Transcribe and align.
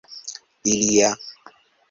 ilia 0.73 1.11